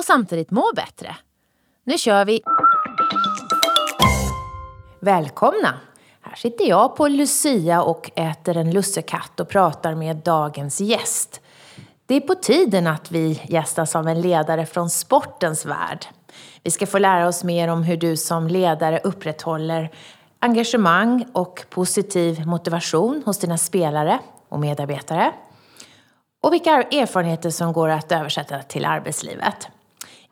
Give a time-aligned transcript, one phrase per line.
[0.00, 1.16] och samtidigt må bättre.
[1.84, 2.42] Nu kör vi!
[5.00, 5.74] Välkomna!
[6.20, 11.40] Här sitter jag på Lucia och äter en lussekatt och pratar med dagens gäst.
[12.06, 16.06] Det är på tiden att vi gästas av en ledare från sportens värld.
[16.62, 19.90] Vi ska få lära oss mer om hur du som ledare upprätthåller
[20.38, 25.32] engagemang och positiv motivation hos dina spelare och medarbetare.
[26.42, 29.68] Och vilka erfarenheter som går att översätta till arbetslivet.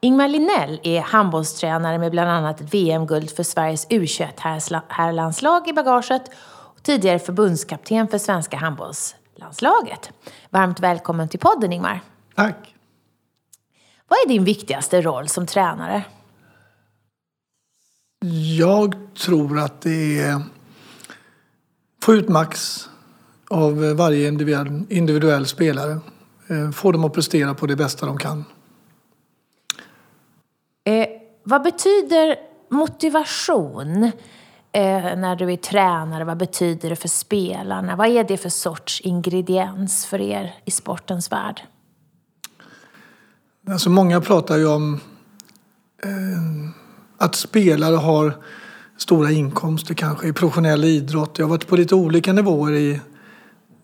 [0.01, 7.19] Ingmar Linnell är handbollstränare med bland annat VM-guld för Sveriges U21-herrlandslag i bagaget och tidigare
[7.19, 10.11] förbundskapten för svenska handbollslandslaget.
[10.51, 12.01] Varmt välkommen till podden Ingmar.
[12.35, 12.75] Tack.
[14.09, 16.05] Vad är din viktigaste roll som tränare?
[18.59, 20.43] Jag tror att det är
[22.03, 22.85] få ut max
[23.49, 26.01] av varje individuell, individuell spelare.
[26.49, 28.45] Eh, få dem att prestera på det bästa de kan.
[31.49, 32.37] Vad betyder
[32.71, 34.05] motivation
[34.73, 36.25] eh, när du är tränare?
[36.25, 37.97] Vad betyder det för spelarna?
[37.97, 41.61] Vad är det för sorts ingrediens för er i sportens värld?
[43.69, 45.01] Alltså många pratar ju om
[46.03, 46.11] eh,
[47.19, 48.37] att spelare har
[48.97, 51.39] stora inkomster kanske i professionell idrott.
[51.39, 53.01] Jag har varit på lite olika nivåer i,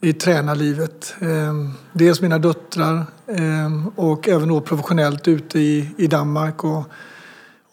[0.00, 1.14] i tränarlivet.
[1.20, 1.54] Eh,
[1.92, 6.84] dels mina döttrar eh, och även då professionellt ute i, i Danmark och,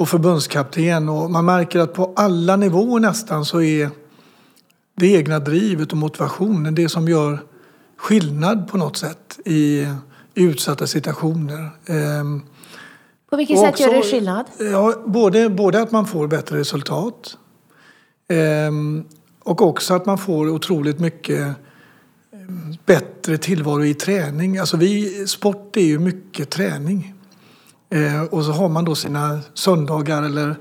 [0.01, 1.09] och förbundskapten.
[1.09, 3.89] Och man märker att på alla nivåer nästan så är
[4.95, 7.39] det egna drivet och motivationen det som gör
[7.97, 9.87] skillnad på något sätt i,
[10.35, 11.69] utsatta situationer.
[11.85, 12.23] Eh,
[13.29, 14.45] på vilket sätt också, gör det skillnad?
[14.59, 17.37] Ja, både, både att man får bättre resultat
[18.27, 18.71] eh,
[19.43, 21.55] och också att man får otroligt mycket
[22.33, 24.57] ehm, bättre tillvaro i träning.
[24.57, 27.13] Alltså vi, sport är ju mycket träning.
[27.91, 30.55] Eh, och så har man då sina söndagar eller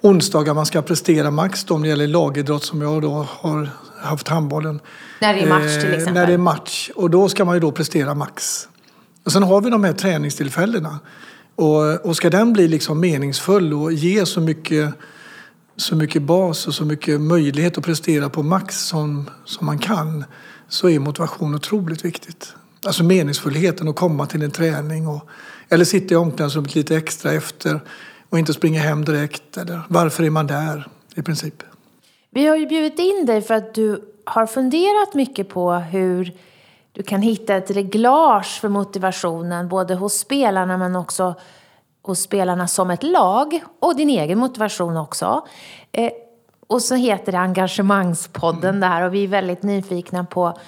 [0.00, 4.28] onsdagar man ska prestera max då, om det gäller lagidrott som jag då har haft
[4.28, 4.80] handbollen.
[5.20, 6.14] När det är match till exempel?
[6.14, 6.90] när det är match.
[6.94, 8.68] Och då ska man ju då prestera max.
[9.24, 10.98] Och sen har vi de här träningstillfällena.
[11.54, 14.94] Och, och ska den bli liksom meningsfull och ge så mycket,
[15.76, 20.24] så mycket bas och så mycket möjlighet att prestera på max som, som man kan
[20.68, 22.54] så är motivation otroligt viktigt.
[22.86, 25.28] Alltså meningsfullheten att komma till en träning och,
[25.68, 27.80] eller sitta i omklädningsrummet lite extra efter
[28.28, 29.56] och inte springa hem direkt.
[29.56, 31.62] Eller varför är man där i princip?
[32.30, 36.32] Vi har ju bjudit in dig för att du har funderat mycket på hur
[36.92, 41.34] du kan hitta ett reglage för motivationen både hos spelarna men också
[42.02, 45.46] hos spelarna som ett lag och din egen motivation också.
[45.92, 46.10] Eh,
[46.66, 48.90] och så heter det Engagemangspodden mm.
[48.90, 50.58] där och vi är väldigt nyfikna på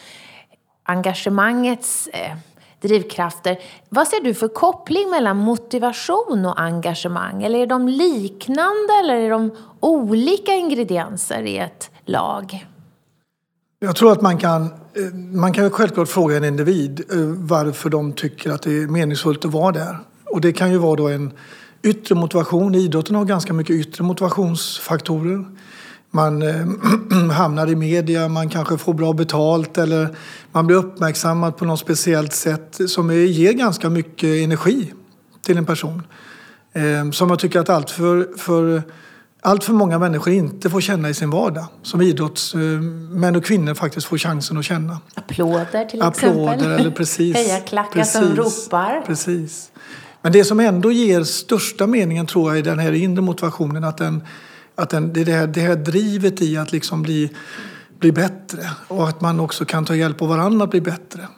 [0.83, 2.37] engagemangets eh,
[2.81, 3.59] drivkrafter.
[3.89, 7.43] Vad ser du för koppling mellan motivation och engagemang?
[7.43, 12.67] Eller är de liknande eller är de olika ingredienser i ett lag?
[13.79, 18.13] Jag tror att man kan, eh, man kan självklart fråga en individ eh, varför de
[18.13, 19.99] tycker att det är meningsfullt att vara där.
[20.25, 21.33] Och det kan ju vara då en
[21.83, 22.75] yttre motivation.
[22.75, 25.45] Idrotten har ganska mycket yttre motivationsfaktorer.
[26.11, 30.17] Man eh, hamnar i media, man kanske får bra betalt eller
[30.53, 34.93] man blir uppmärksammad på något speciellt sätt som ger ganska mycket energi
[35.43, 36.03] till en person.
[36.73, 38.83] Eh, som jag tycker att allt för, för
[39.43, 41.67] allt för många människor inte får känna i sin vardag.
[41.83, 44.99] Som idrottsmän och kvinnor faktiskt får chansen att känna.
[45.15, 46.81] Applåder till Applåder, exempel.
[46.81, 49.03] Eller precis, Hejarklackar som ropar.
[49.07, 49.71] Precis.
[50.23, 53.85] Men det som ändå ger största meningen tror jag är den här inre motivationen.
[53.85, 54.23] Att, den,
[54.81, 57.31] att den, det, här, det här drivet i att liksom bli,
[57.99, 58.71] bli bättre.
[58.89, 61.29] Och att man också kan ta hjälp av varandra att bli bättre.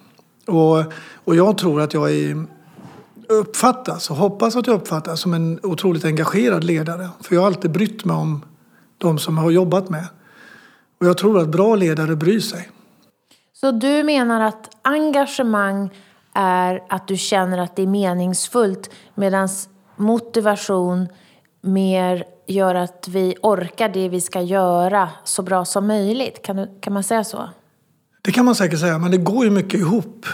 [0.46, 0.84] Och,
[1.24, 2.46] och jag tror att jag är
[3.28, 7.08] uppfattas och hoppas att jag uppfattas som en otroligt engagerad ledare.
[7.20, 8.44] För jag har alltid brytt mig om
[8.98, 10.06] de som jag har jobbat med.
[11.00, 12.70] Och jag tror att bra ledare bryr sig.
[13.52, 15.90] Så du menar att engagemang
[16.34, 19.48] är att du känner att det är meningsfullt medan
[19.96, 21.08] motivation
[21.62, 26.42] mer gör att vi orkar det vi ska göra så bra som möjligt.
[26.42, 27.48] Kan, du, kan man säga så?
[28.22, 30.26] Det kan man säkert säga, men det går ju mycket ihop.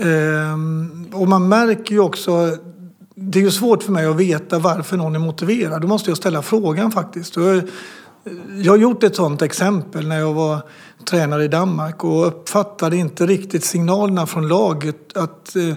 [0.00, 2.56] Ehm, och man märker ju också
[3.14, 5.82] det är ju svårt för mig att veta varför någon är motiverad.
[5.82, 7.36] Då måste jag ställa frågan faktiskt.
[7.36, 7.62] Jag,
[8.62, 10.60] jag har gjort ett sådant exempel när jag var
[11.04, 15.74] tränare i Danmark och uppfattade inte riktigt signalerna från laget att eh,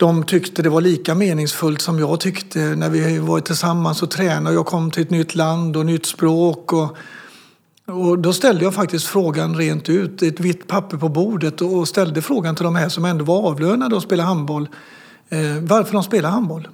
[0.00, 4.54] de tyckte det var lika meningsfullt som jag tyckte när vi var tillsammans och tränade.
[4.54, 6.72] Jag kom till ett nytt land och nytt språk.
[6.72, 6.96] Och,
[7.86, 12.22] och då ställde jag faktiskt frågan rent ut, ett vitt papper på bordet och ställde
[12.22, 14.68] frågan till de här som ändå var avlönade och spelade handboll.
[15.28, 16.68] Eh, varför de spelar handboll.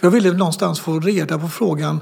[0.00, 2.00] För jag ville någonstans få reda på frågan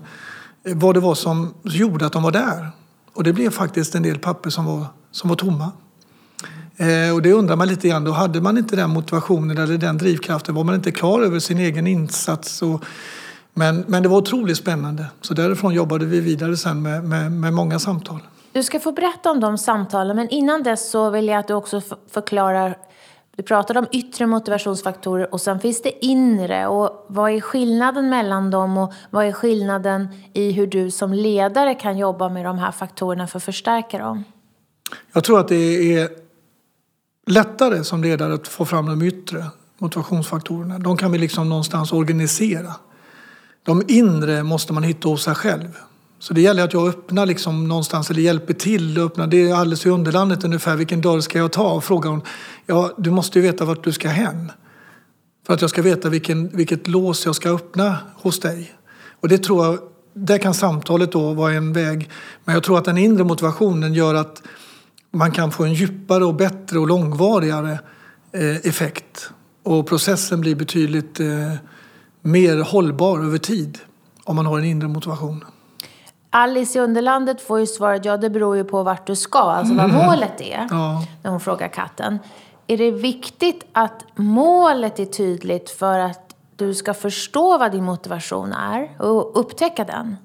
[0.64, 2.70] eh, vad det var som gjorde att de var där.
[3.14, 5.72] Och det blev faktiskt en del papper som var, som var tomma.
[6.78, 9.98] Eh, och det undrar man lite grann, då hade man inte den motivationen eller den
[9.98, 12.62] drivkraften, var man inte klar över sin egen insats.
[12.62, 12.84] Och,
[13.54, 15.06] men, men det var otroligt spännande.
[15.20, 18.20] Så därifrån jobbade vi vidare sen med, med, med många samtal.
[18.52, 21.54] Du ska få berätta om de samtalen, men innan dess så vill jag att du
[21.54, 22.76] också förklarar
[23.36, 26.66] du pratade om yttre motivationsfaktorer och sen finns det inre.
[26.66, 31.74] Och vad är skillnaden mellan dem och vad är skillnaden i hur du som ledare
[31.74, 34.24] kan jobba med de här faktorerna för att förstärka dem?
[35.12, 36.08] Jag tror att det är
[37.28, 39.44] lättare som ledare att få fram de yttre
[39.78, 40.78] motivationsfaktorerna.
[40.78, 42.74] De kan vi liksom någonstans organisera.
[43.62, 45.68] De inre måste man hitta hos sig själv.
[46.18, 48.98] Så det gäller att jag öppnar liksom någonstans eller hjälper till.
[48.98, 49.26] Öppnar.
[49.26, 50.76] Det är alldeles i underlandet ungefär.
[50.76, 51.72] Vilken dörr ska jag ta?
[51.72, 52.22] Och frågar hon.
[52.66, 54.52] Ja, du måste ju veta vart du ska hem.
[55.46, 58.72] För att jag ska veta vilken, vilket lås jag ska öppna hos dig.
[59.20, 59.78] Och det tror jag,
[60.14, 62.10] där kan samtalet då vara en väg.
[62.44, 64.42] Men jag tror att den inre motivationen gör att
[65.18, 67.78] man kan få en djupare och bättre och långvarigare
[68.32, 69.30] eh, effekt.
[69.62, 71.26] Och processen blir betydligt eh,
[72.22, 73.78] mer hållbar över tid
[74.24, 75.44] om man har en inre motivation.
[76.30, 79.74] Alice i Underlandet får ju svaret ja det beror ju på vart du ska, alltså
[79.74, 80.06] vad mm.
[80.06, 80.66] målet är.
[80.70, 81.04] Ja.
[81.22, 82.18] När hon frågar katten.
[82.66, 88.52] Är det viktigt att målet är tydligt för att du ska förstå vad din motivation
[88.52, 90.16] är och upptäcka den?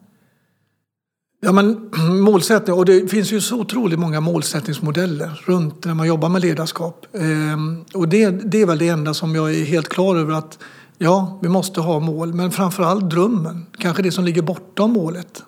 [1.45, 1.89] Ja, men
[2.21, 7.05] målsättning, och det finns ju så otroligt många målsättningsmodeller runt när man jobbar med ledarskap.
[7.13, 10.59] Ehm, och det, det är väl det enda som jag är helt klar över att
[10.97, 15.43] ja, vi måste ha mål, men framförallt drömmen, kanske det som ligger bortom målet,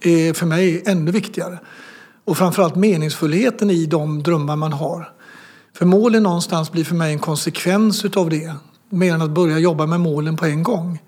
[0.00, 1.58] är för mig ännu viktigare.
[2.24, 5.12] Och framförallt meningsfullheten i de drömmar man har.
[5.76, 8.54] För målen någonstans blir för mig en konsekvens utav det,
[8.88, 11.02] mer än att börja jobba med målen på en gång.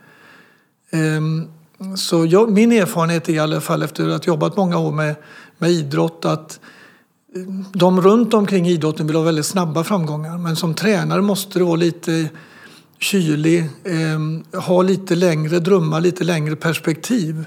[0.90, 1.48] Ehm,
[1.96, 5.14] så jag, min erfarenhet är i alla fall efter att ha jobbat många år med,
[5.58, 6.60] med idrott att
[7.34, 7.42] eh,
[7.72, 11.76] de runt omkring idrotten vill ha väldigt snabba framgångar men som tränare måste du vara
[11.76, 12.28] lite
[12.98, 17.46] kylig, eh, ha lite längre drömmar, lite längre perspektiv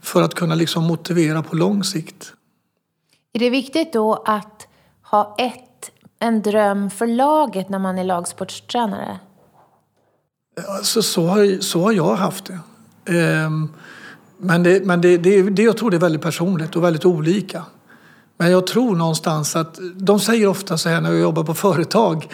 [0.00, 2.32] för att kunna liksom motivera på lång sikt.
[3.32, 4.66] Är det viktigt då att
[5.02, 9.18] ha ett, en dröm för laget när man är lagsportstränare?
[10.68, 12.58] Alltså, så, har, så har jag haft det.
[13.08, 13.68] Ehm,
[14.38, 17.62] men det, men det, det, det, jag tror det är väldigt personligt och väldigt olika.
[18.38, 22.28] Men jag tror någonstans att de säger ofta så här när jag jobbar på företag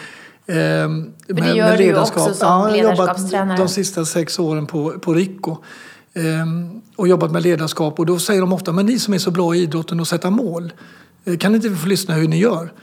[0.45, 2.15] med, det gör med ledarskap.
[2.15, 5.57] du också som ja, jag har jobbat de sista sex åren på, på Rico
[6.13, 6.23] eh,
[6.95, 9.55] och jobbat med ledarskap och då säger de ofta men ni som är så bra
[9.55, 10.73] i idrotten och sätta mål
[11.25, 12.73] eh, kan inte vi få lyssna hur ni gör?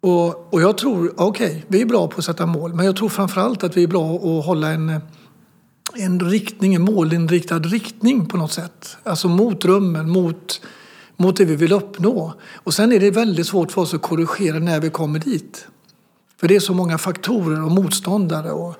[0.00, 2.96] Och, och jag tror, okej, okay, vi är bra på att sätta mål men jag
[2.96, 5.00] tror framförallt att vi är bra att hålla en
[5.96, 8.96] en riktning, en målinriktad riktning på något sätt.
[9.02, 10.60] Alltså mot drömmen, mot,
[11.16, 12.34] mot det vi vill uppnå.
[12.54, 15.66] Och sen är det väldigt svårt för oss att korrigera när vi kommer dit.
[16.40, 18.74] För det är så många faktorer och motståndare och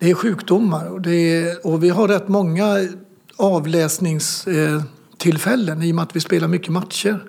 [0.00, 2.88] det är sjukdomar och, det är, och vi har rätt många
[3.36, 7.24] avläsningstillfällen i och med att vi spelar mycket matcher.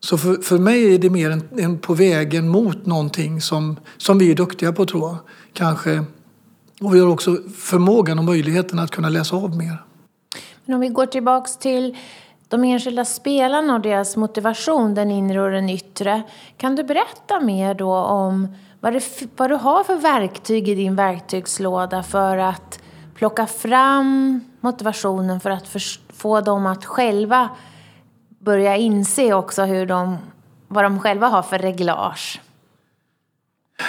[0.00, 4.18] Så för, för mig är det mer en, en på vägen mot någonting som, som
[4.18, 5.16] vi är duktiga på tror jag.
[5.52, 6.04] Kanske
[6.80, 9.82] och vi har också förmågan och möjligheten att kunna läsa av mer.
[10.64, 11.96] Men om vi går tillbaks till
[12.48, 16.22] de enskilda spelarna och deras motivation, den inre och den yttre.
[16.56, 18.48] Kan du berätta mer då om
[18.80, 19.04] vad, det,
[19.36, 22.80] vad du har för verktyg i din verktygslåda för att
[23.14, 25.76] plocka fram motivationen för att
[26.08, 27.48] få dem att själva
[28.38, 30.16] börja inse också hur de,
[30.68, 32.40] vad de själva har för reglage?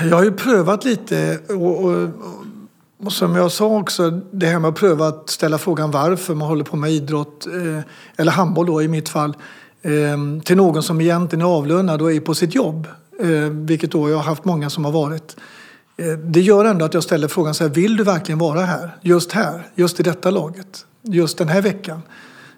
[0.02, 2.47] Jag har ju prövat lite och, och, och
[3.10, 6.64] som jag sa också, det här med att pröva att ställa frågan varför man håller
[6.64, 7.84] på med idrott, eh,
[8.16, 9.38] eller handboll då i mitt fall,
[9.82, 12.88] eh, till någon som egentligen är avlönad och är på sitt jobb.
[13.20, 15.36] Eh, vilket då jag har haft många som har varit.
[16.24, 18.98] Det gör ändå att jag ställer frågan så här, vill du verkligen vara här?
[19.02, 22.02] Just här, just i detta laget, just den här veckan,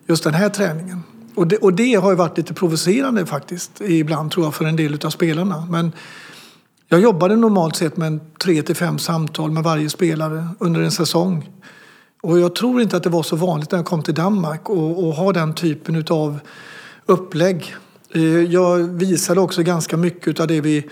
[0.07, 1.03] just den här träningen.
[1.35, 4.75] Och det, och det har ju varit lite provocerande faktiskt ibland tror jag för en
[4.75, 5.67] del av spelarna.
[5.69, 5.91] Men
[6.91, 11.49] jag jobbade normalt sett med tre till fem samtal med varje spelare under en säsong.
[12.21, 15.17] Och jag tror inte att det var så vanligt när jag kom till Danmark att
[15.17, 16.39] ha den typen av
[17.05, 17.75] upplägg.
[18.13, 20.89] Eh, jag visade också ganska mycket av det vi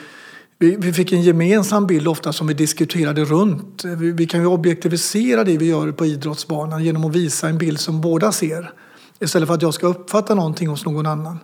[0.59, 3.85] vi, vi fick en gemensam bild ofta som vi diskuterade runt.
[3.85, 7.57] Eh, vi, vi, kan ju objektivisera det vi gör på idrottsbanan genom att visa en
[7.57, 8.71] bild som båda ser.
[9.19, 11.39] Istället för att jag ska uppfatta någonting hos någon annan.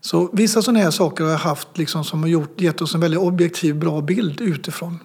[0.00, 3.00] Så vissa sådana här saker har jag haft liksom som har gjort, gett oss en
[3.00, 4.98] väldigt objektiv, bra bild utifrån.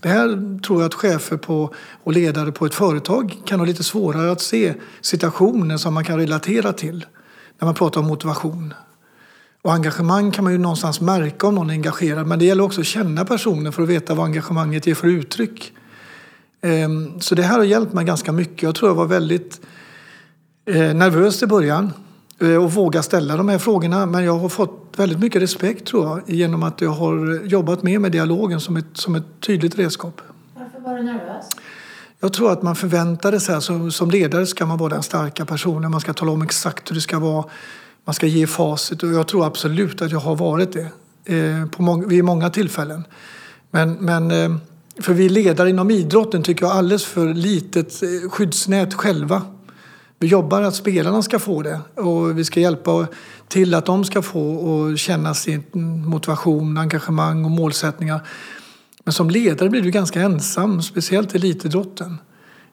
[0.00, 3.84] Det här tror jag att chefer på, och ledare på ett företag kan ha lite
[3.84, 7.06] svårare att se situationer som man kan relatera till
[7.58, 8.74] när man pratar om motivation.
[9.62, 12.80] Och engagemang kan man ju någonstans märka om någon är engagerad men det gäller också
[12.80, 15.72] att känna personen för att veta vad engagemanget ger för uttryck.
[16.62, 18.62] Ehm, så det här har hjälpt mig ganska mycket.
[18.62, 19.60] Jag tror jag var väldigt
[20.66, 21.92] eh, nervös i början
[22.40, 26.36] och våga ställa de här frågorna men jag har fått väldigt mycket respekt tror jag
[26.36, 30.20] genom att jag har jobbat mer med dialogen som ett, som ett tydligt redskap.
[30.54, 31.46] Varför var du nervös?
[32.20, 35.90] Jag tror att man förväntade sig, som, som ledare ska man vara den starka personen,
[35.90, 37.44] man ska tala om exakt hur det ska vara
[38.08, 40.88] man ska ge facit och jag tror absolut att jag har varit det
[41.36, 43.04] eh, på många, vid många tillfällen.
[43.70, 44.56] Men, men eh,
[45.00, 49.42] för vi ledare inom idrotten tycker jag alldeles för litet eh, skyddsnät själva.
[50.20, 53.06] Vi jobbar att spelarna ska få det och vi ska hjälpa
[53.48, 55.64] till att de ska få och känna sin
[56.06, 58.20] motivation, engagemang och målsättningar.
[59.04, 62.18] Men som ledare blir du ganska ensam, speciellt i elitidrotten.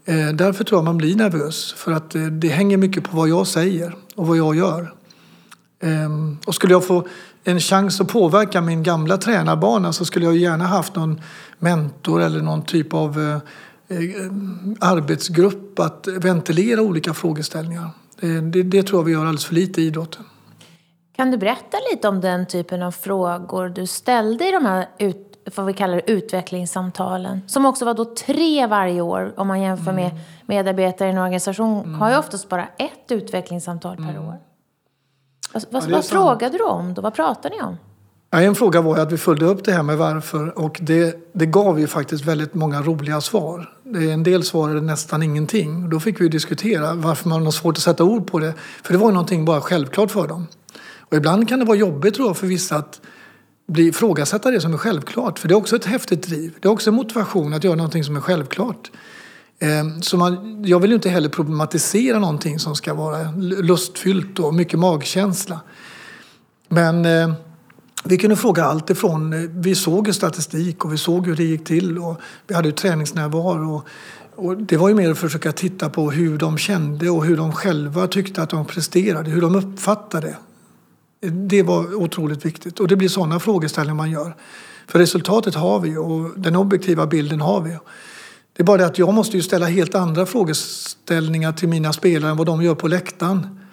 [0.05, 3.29] Eh, därför tror jag man blir nervös, för att eh, det hänger mycket på vad
[3.29, 4.93] jag säger och vad jag gör.
[5.79, 7.07] Ehm, och skulle jag få
[7.43, 11.21] en chans att påverka min gamla tränarbana så skulle jag gärna haft någon
[11.59, 13.37] mentor eller någon typ av eh,
[14.79, 17.89] arbetsgrupp att ventilera olika frågeställningar.
[18.51, 20.23] Det, det, tror jag vi gör alldeles för lite i idrotten.
[21.15, 25.49] Kan du berätta lite om den typen av frågor du ställde i de här ut,
[25.55, 27.41] vad vi kallar det, utvecklingssamtalen?
[27.47, 30.03] Som också var då tre varje år om man jämför mm.
[30.03, 32.01] med medarbetare i en organisation mm.
[32.01, 34.27] har ju oftast bara ett utvecklingssamtal per mm.
[34.27, 34.37] år.
[35.53, 37.01] Vad, vad, ja, vad frågade du om då?
[37.01, 37.77] Vad pratade ni om?
[38.31, 41.79] En fråga var att vi följde upp det här med varför och det, det gav
[41.79, 43.69] ju faktiskt väldigt många roliga svar.
[44.11, 45.89] En del svarade nästan ingenting.
[45.89, 48.53] Då fick vi diskutera varför man har svårt att sätta ord på det.
[48.83, 50.47] För det var ju någonting bara självklart för dem.
[50.99, 53.01] Och ibland kan det vara jobbigt tror jag för vissa att
[53.67, 55.39] bli ifrågasätta det som är självklart.
[55.39, 56.53] För det är också ett häftigt driv.
[56.59, 58.91] Det är också motivation att göra någonting som är självklart.
[59.59, 64.53] Ehm, så man, jag vill ju inte heller problematisera någonting som ska vara lustfyllt och
[64.53, 65.59] mycket magkänsla.
[66.67, 67.33] Men eh,
[68.07, 71.43] vi kunde fråga allt ifrån, eh, vi såg ju statistik och vi såg hur det
[71.43, 73.75] gick till och vi hade ju träningsnärvaro.
[73.75, 73.85] Och,
[74.35, 77.51] och det var ju mer att försöka titta på hur de kände och hur de
[77.51, 80.35] själva tyckte att de presterade, hur de uppfattade.
[81.21, 84.35] Det var otroligt viktigt och det blir sådana frågeställningar man gör.
[84.87, 87.69] För resultatet har vi och den objektiva bilden har vi.
[88.53, 92.31] Det är bara det att jag måste ju ställa helt andra frågeställningar till mina spelare
[92.31, 93.64] än vad de gör på läktaren.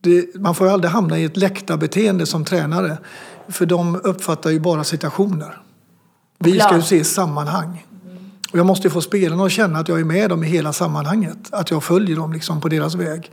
[0.00, 2.98] Det, man får ju aldrig hamna i ett läktarbeteende som tränare.
[3.48, 5.62] För de uppfattar ju bara situationer.
[6.38, 7.86] Vi ska ju se sammanhang.
[8.52, 11.38] Och jag måste få spelarna att känna att jag är med dem i hela sammanhanget.
[11.50, 13.32] Att jag följer dem liksom på deras väg.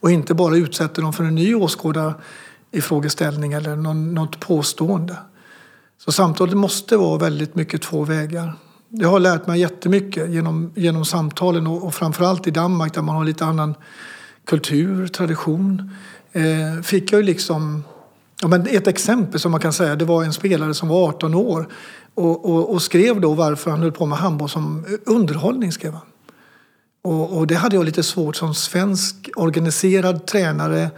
[0.00, 2.14] Och inte bara utsätter dem för en ny åskådare
[2.70, 5.16] i frågeställning eller något påstående.
[6.04, 8.54] Så samtalet måste vara väldigt mycket två vägar.
[8.88, 13.16] Jag har lärt mig jättemycket genom, genom samtalen och, och framförallt i Danmark där man
[13.16, 13.74] har lite annan
[14.44, 15.90] kultur, tradition.
[16.32, 17.84] Eh, fick jag liksom,
[18.42, 21.34] ja, men ett exempel som man kan säga, det var en spelare som var 18
[21.34, 21.68] år
[22.14, 25.72] och, och, och skrev då varför han höll på med handboll som underhållning.
[25.72, 26.06] skrev han.
[27.04, 30.90] Och, och det hade jag lite svårt som svensk organiserad tränare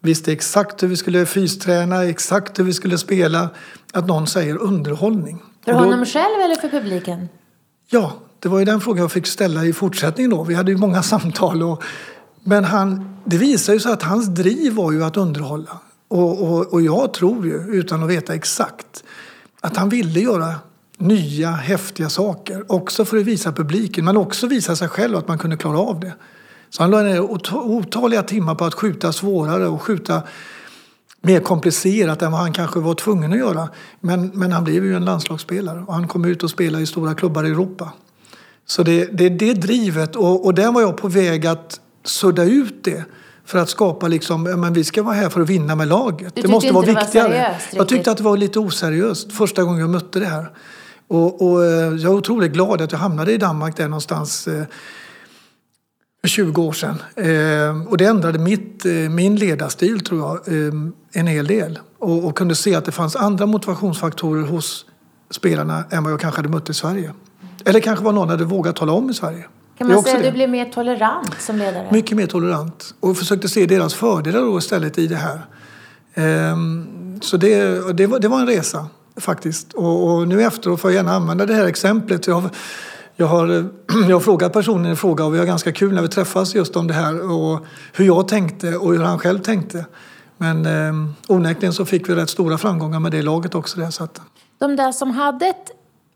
[0.00, 3.48] visste exakt hur vi skulle fysträna, exakt hur vi skulle spela.
[3.92, 5.42] Att någon säger underhållning.
[5.64, 7.28] För då, honom själv eller för publiken?
[7.90, 10.44] Ja, det var ju den frågan jag fick ställa i fortsättningen då.
[10.44, 11.62] Vi hade ju många samtal.
[11.62, 11.82] Och,
[12.48, 15.78] men han, det visar ju sig att hans driv var ju att underhålla.
[16.08, 19.04] Och, och, och jag tror ju, utan att veta exakt,
[19.60, 20.54] att han ville göra
[20.98, 22.64] nya häftiga saker.
[22.72, 26.00] Också för att visa publiken, men också visa sig själv att man kunde klara av
[26.00, 26.14] det.
[26.70, 27.20] Så han la ner
[27.54, 30.22] otaliga timmar på att skjuta svårare och skjuta
[31.20, 33.68] mer komplicerat än vad han kanske var tvungen att göra.
[34.00, 37.14] Men, men han blev ju en landslagsspelare och han kom ut och spelade i stora
[37.14, 37.92] klubbar i Europa.
[38.66, 42.44] Så det är det, det drivet och, och där var jag på väg att sudda
[42.44, 43.04] ut det
[43.44, 46.34] för att skapa liksom, men vi ska vara här för att vinna med laget.
[46.34, 47.28] Det måste vara viktigare.
[47.28, 50.50] Var seriöst, jag tyckte att det var lite oseriöst första gången jag mötte det här.
[51.08, 54.64] Och, och eh, jag är otroligt glad att jag hamnade i Danmark där någonstans eh,
[56.20, 57.02] för 20 år sedan.
[57.16, 60.54] Eh, och det ändrade mitt, min ledarstil, tror jag,
[61.12, 61.78] en hel del.
[61.98, 64.86] Och, och, kunde se att det fanns andra motivationsfaktorer hos
[65.30, 67.12] spelarna än vad jag kanske hade mött i Sverige.
[67.64, 69.46] Eller kanske vad någon hade vågat tala om i Sverige.
[69.78, 71.88] Kan man säga att du blev mer tolerant som ledare?
[71.90, 72.94] Mycket mer tolerant.
[73.00, 75.46] Och försökte se deras fördelar då istället i det här.
[76.14, 79.72] Ehm, så det, det, var, det var en resa faktiskt.
[79.72, 82.26] Och, och nu efteråt får jag gärna använda det här exemplet.
[82.26, 82.42] Jag,
[83.16, 83.46] jag har,
[84.08, 86.76] jag har frågat personen i fråga och vi har ganska kul när vi träffas just
[86.76, 89.86] om det här och hur jag tänkte och hur han själv tänkte.
[90.36, 93.80] Men eh, onekligen så fick vi rätt stora framgångar med det laget också.
[93.80, 94.20] Där, så att...
[94.58, 95.70] De där som hade ett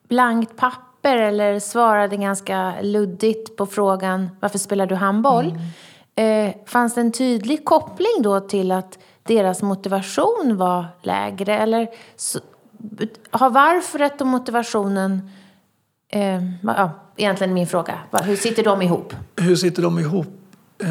[0.08, 5.56] blankt papper eller svarade ganska luddigt på frågan varför spelar du handboll?
[6.16, 6.48] Mm.
[6.48, 11.58] Eh, fanns det en tydlig koppling då till att deras motivation var lägre?
[11.58, 12.38] Eller så,
[13.30, 15.30] har varföret och motivationen
[16.12, 17.98] Eh, ja, egentligen min fråga.
[18.24, 19.14] Hur sitter de ihop?
[19.36, 20.26] Hur sitter de ihop?
[20.78, 20.88] Eh,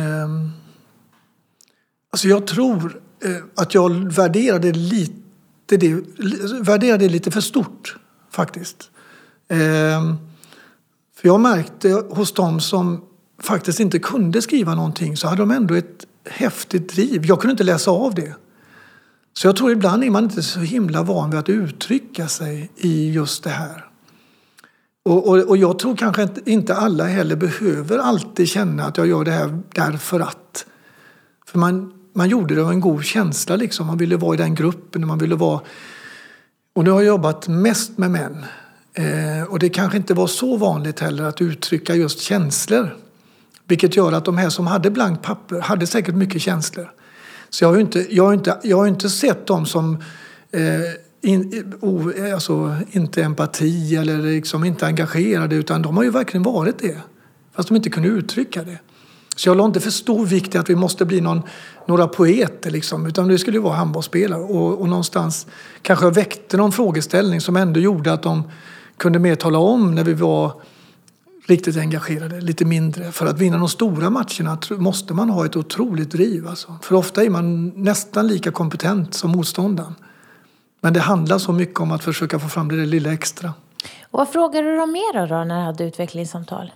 [2.12, 5.14] alltså jag tror eh, att jag värderade lite
[5.68, 5.94] det,
[6.62, 7.98] värderade lite för stort
[8.32, 8.92] faktiskt.
[9.50, 10.16] Eh,
[11.16, 13.06] för jag märkte hos dem som
[13.42, 17.26] faktiskt inte kunde skriva någonting så hade de ändå ett häftigt driv.
[17.26, 18.36] Jag kunde inte läsa av det.
[19.34, 23.12] Så jag tror ibland är man inte så himla van vid att uttrycka sig i
[23.12, 23.86] just det här.
[25.06, 29.24] Och, och, och, jag tror kanske inte alla heller behöver alltid känna att jag gör
[29.24, 30.66] det här därför att.
[31.46, 33.56] För man, man gjorde det av en god känsla.
[33.56, 33.88] Liksom.
[33.88, 35.08] Man ville vara i den gruppen.
[35.08, 35.62] Man ville vara...
[36.76, 38.46] Och nu har jag jobbat mest med män.
[39.00, 42.96] Eh, och det kanske inte var så vanligt heller att uttrycka just känslor.
[43.68, 46.92] Vilket gör att de här som hade blankt papper hade säkert mycket känslor.
[47.50, 49.98] Så jag har inte, jag har inte, jag har inte sett dem som
[50.52, 50.62] eh,
[51.22, 56.80] in, o, alltså, inte empati eller liksom inte engagerade utan de har ju verkligen varit
[56.80, 56.98] det.
[57.56, 58.80] Fast de inte kunde uttrycka det.
[59.36, 61.42] Så jag la inte för stor vikt i att vi måste bli någon,
[61.86, 64.42] några poeter liksom, utan det skulle vara handbollsspelare.
[64.42, 65.48] Och, och någonstans
[65.82, 68.44] kanske jag väckte någon frågeställning som ändå gjorde att de
[69.00, 70.62] kunde mer tala om när vi var
[71.48, 73.12] riktigt engagerade, lite mindre.
[73.12, 76.48] För att vinna de stora matcherna måste man ha ett otroligt driv.
[76.48, 76.76] Alltså.
[76.82, 79.96] För ofta är man nästan lika kompetent som motståndaren.
[80.82, 83.54] Men det handlar så mycket om att försöka få fram det där lilla extra.
[84.12, 86.72] Och vad frågade du dem mer då när du hade utvecklingssamtal?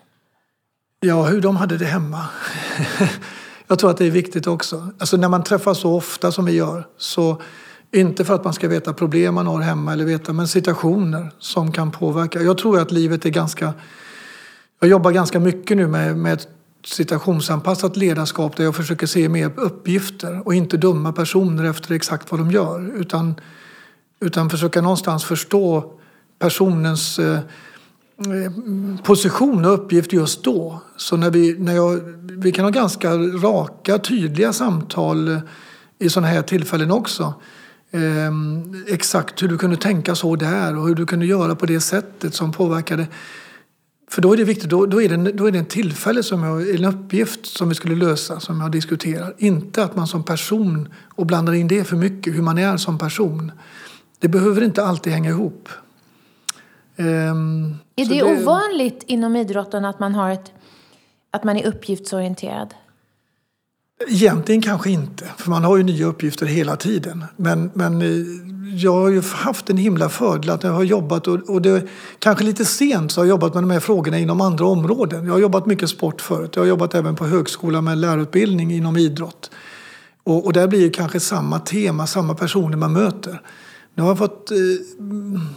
[1.00, 2.26] Ja, hur de hade det hemma.
[3.68, 4.88] Jag tror att det är viktigt också.
[5.00, 7.42] Alltså när man träffas så ofta som vi gör så
[7.94, 11.72] inte för att man ska veta problem man har hemma eller veta, men situationer som
[11.72, 12.42] kan påverka.
[12.42, 13.74] Jag tror att livet är ganska...
[14.80, 16.48] Jag jobbar ganska mycket nu med, med ett
[16.86, 22.40] situationsanpassat ledarskap där jag försöker se mer uppgifter och inte döma personer efter exakt vad
[22.40, 22.92] de gör.
[22.96, 23.36] Utan
[24.24, 25.92] utan försöka någonstans förstå
[26.40, 27.40] personens eh,
[28.18, 28.52] eh,
[29.04, 30.82] position och uppgift just då.
[30.98, 35.40] Så när vi, när jag, vi kan ha ganska raka, tydliga samtal
[36.00, 37.34] i sådana här tillfällen också.
[37.94, 38.32] Eh,
[38.88, 42.34] exakt hur du kunde tänka så där och hur du kunde göra på det sättet
[42.34, 43.08] som påverkade.
[44.10, 46.44] För då är det viktigt, då, då, är, det, då är det en tillfälle, som
[46.44, 49.34] jag, en uppgift som vi skulle lösa, som jag diskuterar.
[49.38, 52.98] Inte att man som person, och blandar in det för mycket, hur man är som
[52.98, 53.52] person.
[54.20, 55.70] Det behöver inte alltid hänga ihop.
[56.96, 60.52] Um, är det, det, ovanligt inom idrotten att man, har ett,
[61.32, 62.74] att man är uppgiftsorienterad?
[64.08, 67.26] Egentligen kanske inte, för man har ju nya uppgifter hela tiden.
[67.38, 68.08] Men, men eh,
[68.76, 71.88] jag har ju haft en himla fördel att jag har jobbat, och, och det,
[72.20, 75.26] kanske lite sent, så har jag jobbat med de här frågorna inom andra områden.
[75.26, 76.52] Jag har jobbat mycket sport förut.
[76.56, 79.52] Jag har jobbat även på högskola med lärarutbildning inom idrott.
[80.24, 83.42] Och, och där blir det kanske samma tema, samma personer man möter.
[83.96, 84.58] Nu har jag fått eh,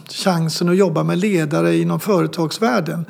[0.09, 3.06] chansen att jobba med ledare inom företagsvärlden.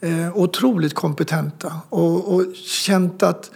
[0.00, 3.50] Eh, otroligt kompetenta och, och känt att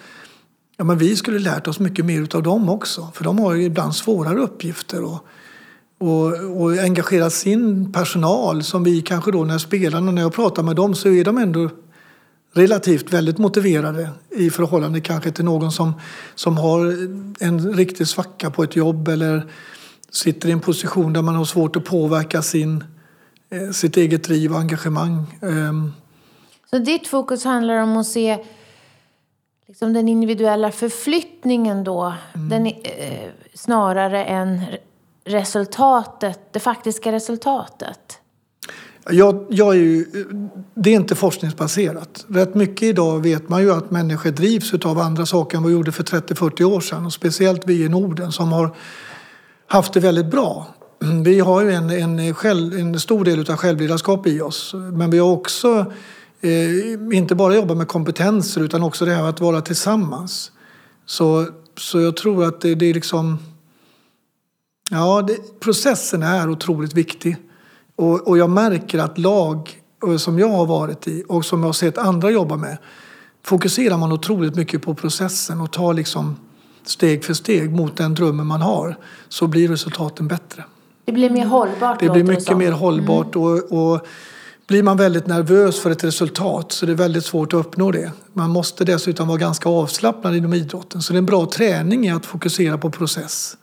[0.76, 3.08] ja, men vi skulle lärt oss mycket mer av dem också.
[3.14, 5.04] För de har ju ibland svårare uppgifter.
[5.04, 5.26] Och,
[5.98, 10.76] och, och engagerat sin personal som vi kanske då när spelarna, när jag pratar med
[10.76, 11.70] dem så är de ändå
[12.54, 15.92] relativt väldigt motiverade i förhållande kanske till någon som,
[16.34, 16.80] som har
[17.44, 19.50] en riktig svacka på ett jobb eller
[20.10, 22.84] sitter i en position där man har svårt att påverka sin,
[23.50, 25.38] eh, sitt eget driv och engagemang.
[25.42, 25.92] Ehm.
[26.70, 28.44] Så ditt fokus handlar om att se
[29.74, 32.48] liksom den individuella förflyttningen då, mm.
[32.48, 34.60] den, eh, snarare än
[35.24, 38.18] resultatet, det faktiska resultatet?
[39.10, 40.04] Jag, jag är ju,
[40.74, 42.24] det är inte forskningsbaserat.
[42.28, 45.76] Rätt mycket idag vet man ju att människor drivs av andra saker än vad vi
[45.76, 47.06] gjorde för 30-40 år sedan.
[47.06, 48.76] Och speciellt vi i Norden som har
[49.66, 50.66] haft det väldigt bra.
[51.24, 54.74] Vi har ju en, en, själv, en stor del av självledarskap i oss.
[54.74, 55.92] Men vi har också
[56.44, 60.52] eh, inte bara jobbat med kompetenser utan också det här att vara tillsammans.
[61.06, 63.38] Så, så jag tror att det, det är liksom...
[64.90, 67.36] Ja, det, processen är otroligt viktig
[67.96, 69.80] Och, och jag märker att lag
[70.18, 72.78] som jag har varit i och som jag har sett andra jobba med
[73.42, 76.36] fokuserar man otroligt mycket på processen och tar liksom
[76.84, 78.96] steg för steg mot den drömmen man har
[79.28, 80.64] så blir resultaten bättre.
[81.04, 83.48] Det blir mer hållbart Det blir mycket mer hållbart mm.
[83.48, 84.06] och, och
[84.66, 88.12] blir man väldigt nervös för ett resultat så det är väldigt svårt att uppnå det.
[88.32, 92.10] Man måste dessutom vara ganska avslappnad inom idrotten så det är en bra träning i
[92.10, 93.56] att fokusera på process.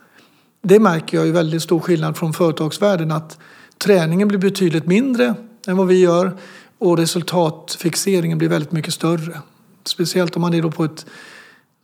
[0.62, 3.38] Det märker jag ju väldigt stor skillnad från företagsvärlden att
[3.78, 5.34] träningen blir betydligt mindre
[5.66, 6.36] än vad vi gör
[6.78, 9.40] och resultatfixeringen blir väldigt mycket större.
[9.84, 11.06] Speciellt om man är då på ett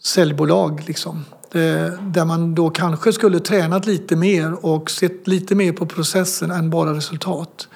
[0.02, 1.24] säljbolag liksom.
[1.52, 6.50] Eh, där man då kanske skulle tränat lite mer och sett lite mer på processen
[6.50, 7.68] än bara resultat.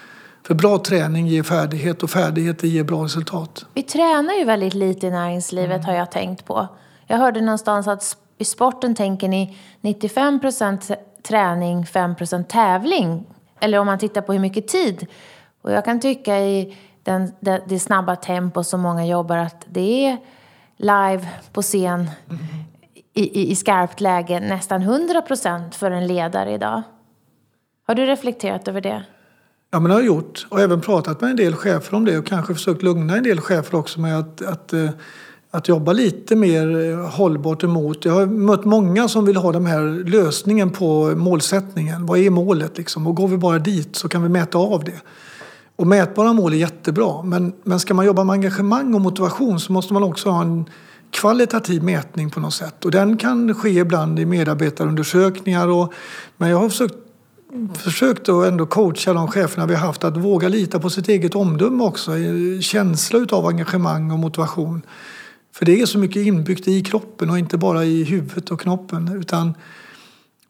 [0.42, 3.66] För bra träning ger färdighet och färdigheter ger bra resultat.
[3.74, 5.86] Vi tränar ju väldigt lite i näringslivet mm.
[5.86, 6.68] har jag tänkt på.
[7.06, 13.26] Jag hörde någonstans att i sporten tänker ni 95% träning, 5% tävling.
[13.60, 15.06] Eller om man tittar på hur mycket tid.
[15.62, 20.06] Och jag kan tycka i den, det, det snabba tempo som många jobbar att det
[20.06, 20.18] är
[20.76, 22.42] live på scen mm.
[23.14, 26.82] i, i, i skarpt läge nästan 100% för en ledare idag.
[27.86, 29.04] Har du reflekterat över det?
[29.74, 30.46] Ja, men det har jag gjort.
[30.48, 33.40] Och även pratat med en del chefer om det och kanske försökt lugna en del
[33.40, 34.88] chefer också med att, att, eh,
[35.50, 38.04] att jobba lite mer eh, hållbart emot.
[38.04, 42.06] Jag har mött många som vill ha den här lösningen på målsättningen.
[42.06, 43.06] Vad är målet liksom?
[43.06, 45.00] Och går vi bara dit så kan vi mäta av det.
[45.76, 47.22] Och mätbara mål är jättebra.
[47.22, 50.64] Men, men ska man jobba med engagemang och motivation så måste man också ha en
[51.10, 52.84] kvalitativ mätning på något sätt.
[52.84, 55.68] Och den kan ske ibland i medarbetarundersökningar.
[55.68, 55.92] Och,
[56.36, 56.94] men jag har försökt
[57.74, 61.34] försökt att ändå coacha de cheferna vi har haft att våga lita på sitt eget
[61.34, 62.12] omdöme också.
[62.60, 64.82] Känsla av engagemang och motivation.
[65.52, 69.16] För det är så mycket inbyggt i kroppen och inte bara i huvudet och knoppen.
[69.20, 69.54] Utan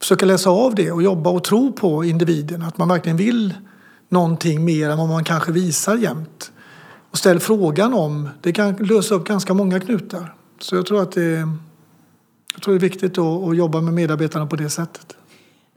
[0.01, 2.63] försöka läsa av det och jobba och tro på individen.
[2.63, 3.55] Att man verkligen vill
[4.09, 6.53] någonting mer än vad man kanske visar jämt.
[7.11, 8.29] Och ställ frågan om.
[8.41, 10.35] Det kan lösa upp ganska många knutar.
[10.61, 11.49] Så jag tror att det är,
[12.55, 15.17] jag tror det är viktigt att, att jobba med medarbetarna på det sättet.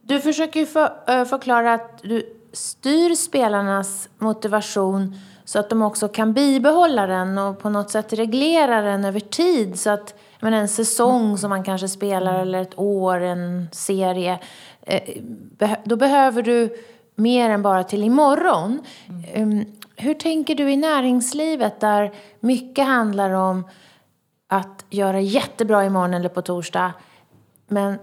[0.07, 5.15] Du försöker för, förklara att du styr spelarnas motivation
[5.45, 9.79] så att de också kan bibehålla den och på något sätt reglera den över tid.
[9.79, 14.39] Så att men en säsong som man kanske spelar eller ett år, en serie.
[15.83, 16.77] Då behöver du
[17.15, 18.81] mer än bara till imorgon.
[19.33, 19.65] Mm.
[19.95, 23.67] Hur tänker du i näringslivet där mycket handlar om
[24.47, 26.93] att göra jättebra imorgon eller på torsdag
[27.67, 27.99] men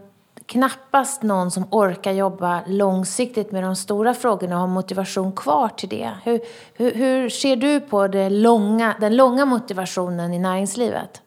[0.53, 5.89] knappast någon som orkar jobba långsiktigt med de stora frågorna och har motivation kvar till
[5.89, 6.11] det.
[6.25, 6.41] Hur,
[6.75, 11.23] hur, hur ser du på det långa, den långa motivationen i näringslivet?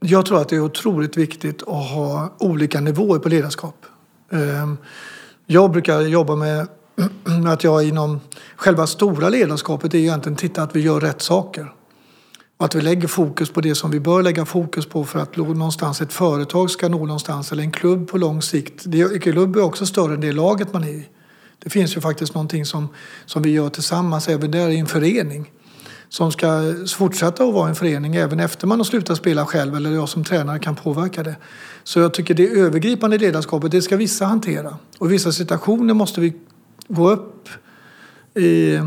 [0.00, 3.86] Jag tror att det är otroligt viktigt att ha olika nivåer på ledarskap.
[4.32, 4.76] Ehm,
[5.46, 6.68] jag brukar jobba med
[7.48, 8.20] att jag inom
[8.56, 11.72] själva stora ledarskapet är egentligen titta att vi gör rätt saker.
[12.56, 15.36] Och att vi lägger fokus på det som vi bör lägga fokus på för att
[15.36, 18.86] någonstans ett företag ska nå någonstans eller en klubb på lång sikt.
[18.86, 21.08] En klubb är också större än det laget man är i.
[21.58, 22.88] Det finns ju faktiskt någonting som,
[23.26, 25.50] som vi gör tillsammans även där i en förening
[26.08, 29.90] som ska fortsätta att vara en förening även efter man har slutat spela själv eller
[29.90, 31.36] jag som tränare kan påverka det.
[31.84, 34.76] Så jag tycker det övergripande ledarskapet, det ska vissa hantera.
[34.98, 36.32] Och i vissa situationer måste vi
[36.88, 37.48] gå upp
[38.34, 38.78] i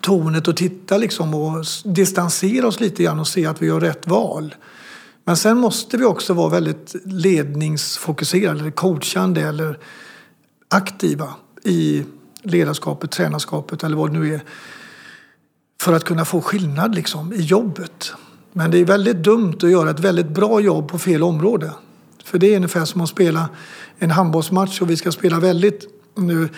[0.00, 4.06] tornet och titta liksom och distansera oss lite grann och se att vi gör rätt
[4.06, 4.54] val.
[5.24, 9.78] Men sen måste vi också vara väldigt ledningsfokuserade, eller coachande eller
[10.68, 12.04] aktiva i
[12.42, 14.40] ledarskapet, tränarskapet eller vad det nu är.
[15.80, 18.12] För att kunna få skillnad liksom, i jobbet.
[18.52, 21.72] Men det är väldigt dumt att göra ett väldigt bra jobb på fel område.
[22.24, 23.48] För det är ungefär som att spela
[23.98, 26.48] en handbollsmatch och vi ska spela väldigt nu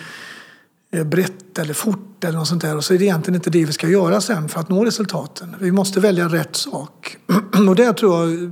[0.91, 2.77] Eh, brett eller fort eller något sånt där.
[2.77, 5.55] Och så är det egentligen inte det vi ska göra sen för att nå resultaten.
[5.59, 7.17] Vi måste välja rätt sak.
[7.69, 8.51] Och det tror jag,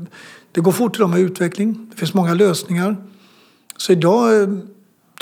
[0.52, 1.89] det går fort idag med utveckling.
[1.91, 2.97] Det finns många lösningar.
[3.78, 4.47] Så idag eh,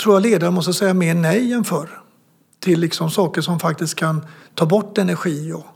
[0.02, 2.00] tror jag ledare måste säga mer nej än förr.
[2.60, 5.66] Till liksom saker som faktiskt kan ta bort energi och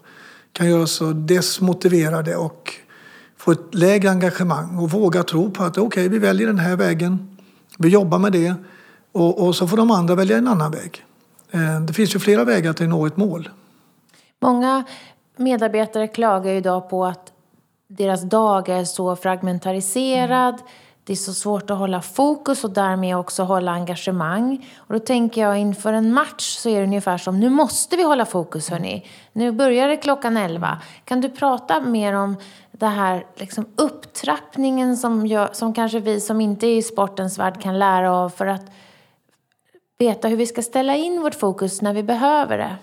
[0.52, 2.74] kan göra oss desmotiverade och
[3.36, 6.76] få ett lägre engagemang och våga tro på att okej, okay, vi väljer den här
[6.76, 7.36] vägen.
[7.78, 8.54] Vi jobbar med det
[9.12, 11.04] och, och så får de andra välja en annan väg.
[11.50, 13.48] Eh, det finns ju flera vägar till att nå ett mål.
[14.40, 14.84] Många
[15.36, 17.32] medarbetare klagar idag på att
[17.88, 20.54] deras dag är så fragmentariserad.
[20.54, 20.66] Mm.
[21.04, 24.68] Det är så svårt att hålla fokus och därmed också hålla engagemang.
[24.76, 28.02] Och då tänker jag inför en match så är det ungefär som nu måste vi
[28.02, 29.06] hålla fokus hörni.
[29.32, 30.78] Nu börjar det klockan 11.
[31.04, 32.36] Kan du prata mer om
[32.72, 37.62] den här liksom upptrappningen som, gör, som kanske vi som inte är i sportens värld
[37.62, 38.62] kan lära av för att
[40.00, 42.76] veta hur vi ska ställa in vårt fokus när vi behöver det?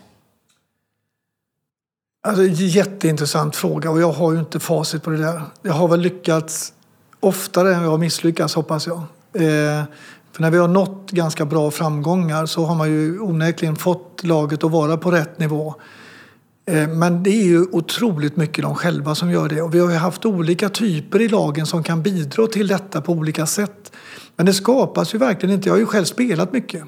[2.27, 5.41] Alltså, jätteintressant fråga och jag har ju inte facit på det där.
[5.61, 6.73] Jag har väl lyckats
[7.19, 8.97] oftare än jag har misslyckats hoppas jag.
[9.33, 9.83] Eh,
[10.31, 14.63] för när vi har nått ganska bra framgångar så har man ju onekligen fått laget
[14.63, 15.75] att vara på rätt nivå.
[16.65, 19.91] Eh, men det är ju otroligt mycket de själva som gör det och vi har
[19.91, 23.91] ju haft olika typer i lagen som kan bidra till detta på olika sätt.
[24.35, 25.69] Men det skapas ju verkligen inte.
[25.69, 26.83] Jag har ju själv spelat mycket,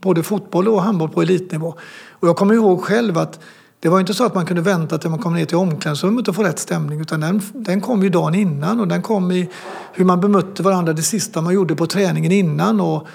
[0.00, 1.74] både fotboll och handboll på elitnivå.
[2.10, 3.40] Och jag kommer ihåg själv att
[3.80, 6.34] det var inte så att man kunde vänta till man kom ner till omklädningsrummet och
[6.34, 9.48] få rätt stämning utan den, den kom ju dagen innan och den kom i
[9.92, 12.80] hur man bemötte varandra det sista man gjorde på träningen innan.
[12.80, 13.06] Och,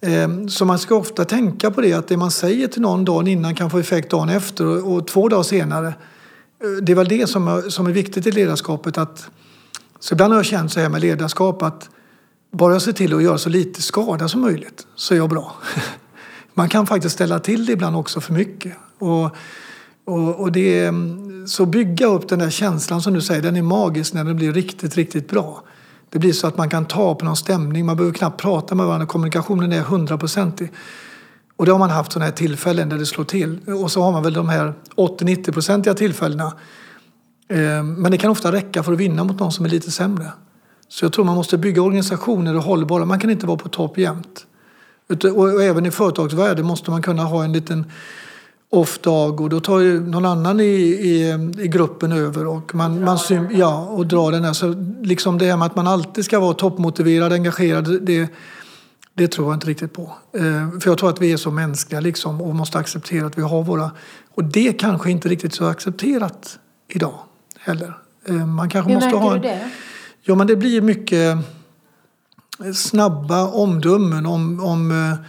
[0.00, 3.26] eh, så man ska ofta tänka på det att det man säger till någon dagen
[3.26, 5.86] innan kan få effekt dagen efter och, och två dagar senare.
[5.86, 8.98] Eh, det är väl det som är, som är viktigt i ledarskapet.
[8.98, 9.30] Att,
[10.00, 11.88] så ibland har jag känt så här med ledarskap att
[12.50, 15.54] bara jag ser till att göra så lite skada som möjligt så är jag bra.
[16.54, 18.72] Man kan faktiskt ställa till det ibland också för mycket.
[18.98, 19.36] Och
[20.04, 23.62] och, och det, mm, så bygga upp den där känslan som du säger, den är
[23.62, 25.62] magisk när den blir riktigt, riktigt bra.
[26.10, 28.86] Det blir så att man kan ta på någon stämning, man behöver knappt prata med
[28.86, 30.72] varandra, kommunikationen är hundraprocentig.
[31.56, 33.58] Och det har man haft sådana här tillfällen där det slår till.
[33.82, 36.52] Och så har man väl de här 80-90-procentiga tillfällena.
[37.48, 40.32] Ehm, men det kan ofta räcka för att vinna mot någon som är lite sämre.
[40.88, 43.04] Så jag tror man måste bygga organisationer och hållbara.
[43.04, 44.46] Man kan inte vara på topp jämt.
[45.08, 47.86] Och även i företagsvärlden måste man kunna ha en liten
[48.72, 53.18] off-dag och då tar ju någon annan i, i, i gruppen över och man, man
[53.50, 54.52] ja, och drar den här.
[54.52, 58.28] Så liksom det här med att man alltid ska vara toppmotiverad, engagerad, det,
[59.14, 60.12] det tror jag inte riktigt på.
[60.32, 63.42] Eh, för jag tror att vi är så mänskliga liksom och måste acceptera att vi
[63.42, 63.90] har våra...
[64.34, 67.18] Och det kanske inte riktigt så accepterat idag
[67.58, 67.98] heller.
[68.28, 69.70] Eh, man kanske Hur måste märker ha du det?
[70.22, 71.36] Ja, men det blir mycket
[72.74, 74.60] snabba omdömen om...
[74.60, 75.26] om eh,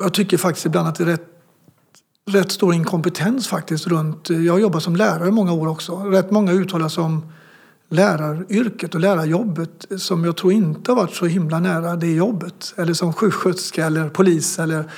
[0.00, 1.28] jag tycker faktiskt ibland att det är rätt
[2.26, 4.30] rätt stor inkompetens faktiskt runt...
[4.30, 5.96] Eh, jag har jobbat som lärare i många år också.
[5.96, 7.32] Rätt många uttalar sig om
[7.88, 12.74] läraryrket och lärarjobbet som jag tror inte har varit så himla nära det jobbet.
[12.76, 14.58] Eller som sjuksköterska eller polis.
[14.58, 14.90] Eller,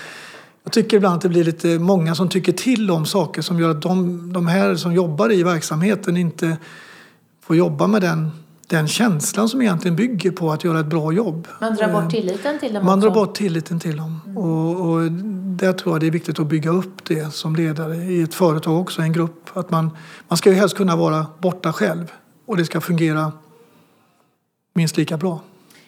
[0.64, 3.70] jag tycker ibland att det blir lite många som tycker till om saker som gör
[3.70, 6.56] att de, de här som jobbar i verksamheten inte
[7.42, 8.30] får jobba med den
[8.66, 11.48] den känslan som egentligen bygger på att göra ett bra jobb.
[11.61, 13.09] Man drar bort tilliten till dem Man också.
[13.09, 14.20] drar bort tilliten till dem.
[14.27, 14.38] Mm.
[14.38, 15.12] Och, och
[15.57, 18.81] där tror jag det är viktigt att bygga upp det som ledare i ett företag
[18.81, 19.50] också, en grupp.
[19.57, 19.90] Att man,
[20.29, 22.12] man ska ju helst kunna vara borta själv
[22.46, 23.33] och det ska fungera
[24.74, 25.40] minst lika bra.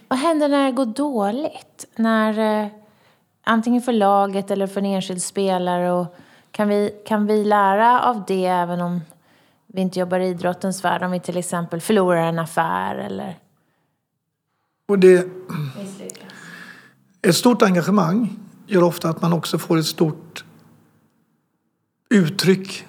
[0.08, 1.86] Vad händer när det går dåligt?
[1.96, 2.68] När, eh,
[3.44, 5.92] antingen för laget eller för en enskild spelare?
[5.92, 6.16] Och
[6.50, 9.00] kan, vi, kan vi lära av det även om
[9.66, 11.02] vi inte jobbar i idrottens värld?
[11.02, 13.38] Om vi till exempel förlorar en affär eller
[14.88, 15.28] Och det,
[17.22, 20.44] ett stort engagemang gör ofta att man också får ett stort
[22.10, 22.86] uttryck,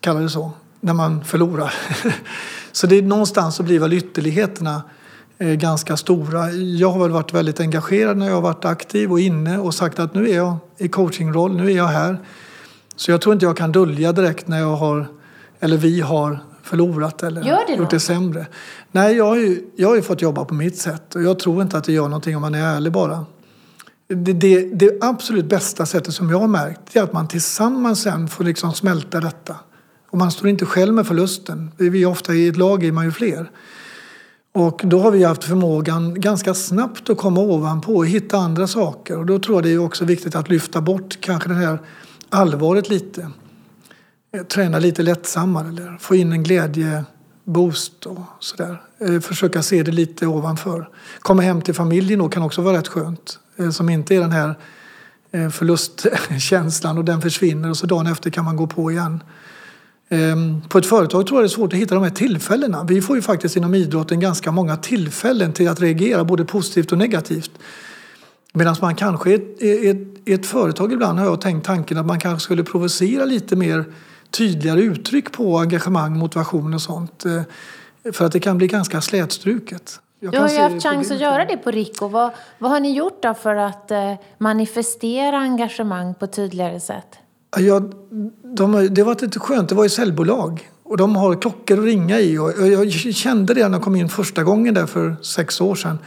[0.00, 1.74] kallar det så, när man förlorar.
[2.72, 4.82] Så det är någonstans så blir väl ytterligheterna
[5.38, 6.50] eh, ganska stora.
[6.50, 9.98] Jag har väl varit väldigt engagerad när jag har varit aktiv och inne och sagt
[9.98, 12.18] att nu är jag i coachingroll, nu är jag här.
[12.96, 15.06] Så jag tror inte jag kan dölja direkt när jag har,
[15.62, 18.46] eller vi har förlorat eller Gör det gjort det sämre.
[18.92, 21.62] Nej, jag har, ju, jag har ju fått jobba på mitt sätt och jag tror
[21.62, 23.26] inte att det gör någonting om man är ärlig bara.
[24.08, 28.28] Det, det, det absolut bästa sättet som jag har märkt är att man tillsammans sen
[28.28, 29.56] får liksom smälta detta.
[30.10, 31.70] Och man står inte själv med förlusten.
[31.76, 33.50] Vi är ofta i ett lag är man ju fler.
[34.54, 39.18] Och då har vi haft förmågan ganska snabbt att komma ovanpå och hitta andra saker.
[39.18, 41.78] Och då tror jag det är också viktigt att lyfta bort kanske det här
[42.30, 43.30] allvaret lite.
[44.34, 48.82] Eh, träna lite lättsammare eller få in en glädjeboost och sådär.
[49.00, 50.88] Eh, försöka se det lite ovanför.
[51.20, 53.38] Komma hem till familjen då kan också vara rätt skönt.
[53.56, 54.54] Eh, som inte är den här
[55.50, 59.22] förlustkänslan och den försvinner och så dagen efter kan man gå på igen.
[60.08, 62.84] Ehm, på ett företag tror jag det är svårt att hitta de här tillfällena.
[62.84, 66.98] Vi får ju faktiskt inom idrotten ganska många tillfällen till att reagera både positivt och
[66.98, 67.50] negativt.
[68.52, 72.20] Medan man kanske i ett, ett, ett företag ibland har jag tänkt tanken att man
[72.20, 73.84] kanske skulle provocera lite mer
[74.32, 77.24] tydligare uttryck på engagemang, motivation och sånt.
[77.24, 80.00] eh, För att det kan bli ganska slätstruket.
[80.20, 82.08] Jag Du har ju haft chans att göra det på Rico.
[82.08, 87.06] Vad, vad har ni gjort då för att eh, manifestera engagemang på tydligare sätt?
[87.58, 87.80] Ja,
[88.42, 89.68] de, det var lite skönt.
[89.68, 90.70] Det var ju säljbolag.
[90.82, 92.38] Och de har klockor att ringa i.
[92.38, 95.98] Och jag kände det när jag kom in första gången där för sex år sedan.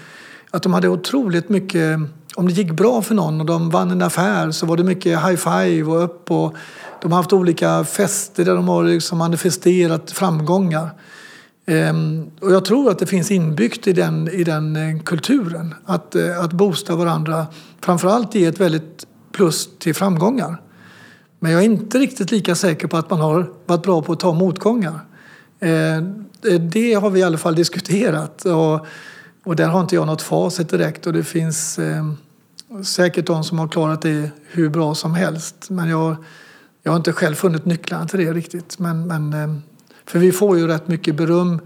[0.51, 1.99] Att de hade otroligt mycket...
[2.35, 5.19] Om det gick bra för någon och de vann en affär så var det mycket
[5.19, 6.31] high five och upp.
[6.31, 6.55] Och
[7.01, 10.89] de har haft olika fester där de har liksom manifesterat framgångar.
[11.65, 16.15] Ehm, och jag tror att det finns inbyggt i den, i den eh, kulturen att,
[16.15, 17.47] eh, att boosta varandra.
[17.81, 20.61] Framförallt ge ett väldigt plus till framgångar.
[21.39, 24.19] Men jag är inte riktigt lika säker på att man har varit bra på att
[24.19, 24.99] ta motgångar.
[25.59, 28.85] Ehm, eh, det har vi i alla fall diskuterat och,
[29.43, 32.17] och där har inte jag något facit direkt och det finns ehm,
[32.83, 35.69] säkert de som har klarat det hur bra som helst.
[35.69, 36.15] Men jag,
[36.83, 38.79] jag har inte själv funnit nycklarna till det riktigt.
[38.79, 39.55] Men, men, eh,
[40.05, 41.59] för vi får ju rätt mycket beröm